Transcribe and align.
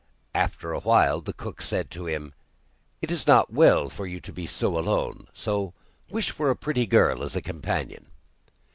After 0.33 0.71
a 0.73 0.79
while 0.79 1.21
the 1.21 1.31
cook 1.31 1.61
said 1.61 1.91
to 1.91 2.07
him: 2.07 2.33
'It 3.03 3.11
is 3.11 3.27
not 3.27 3.53
well 3.53 3.87
for 3.87 4.07
you 4.07 4.19
to 4.21 4.33
be 4.33 4.47
so 4.47 4.75
alone, 4.79 5.27
wish 6.09 6.31
for 6.31 6.49
a 6.49 6.55
pretty 6.55 6.87
girl 6.87 7.21
as 7.21 7.35
a 7.35 7.39
companion. 7.43 8.07